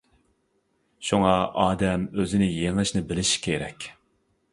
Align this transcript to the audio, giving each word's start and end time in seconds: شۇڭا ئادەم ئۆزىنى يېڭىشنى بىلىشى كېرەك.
شۇڭا 1.09 1.33
ئادەم 1.63 2.07
ئۆزىنى 2.21 2.47
يېڭىشنى 2.53 3.03
بىلىشى 3.13 3.43
كېرەك. 3.45 3.87